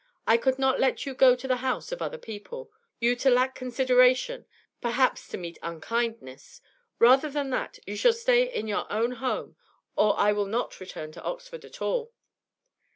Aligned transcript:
I 0.25 0.35
could 0.35 0.57
not 0.57 0.79
let 0.79 1.05
you 1.05 1.13
go 1.13 1.35
to 1.35 1.47
the 1.47 1.57
house 1.57 1.91
of 1.91 2.01
other 2.01 2.17
people 2.17 2.71
you 2.99 3.15
to 3.17 3.29
lack 3.29 3.53
consideration, 3.53 4.47
perhaps 4.81 5.27
to 5.27 5.37
meet 5.37 5.59
unkindness! 5.61 6.59
Rather 6.97 7.29
than 7.29 7.51
that, 7.51 7.77
you 7.85 7.95
shall 7.95 8.11
stay 8.11 8.51
in 8.51 8.67
your 8.67 8.91
own 8.91 9.11
home, 9.11 9.57
or 9.95 10.19
I 10.19 10.31
will 10.31 10.47
not 10.47 10.79
return 10.79 11.11
to 11.11 11.21
Oxford 11.23 11.63
at 11.65 11.83
all.' 11.83 12.11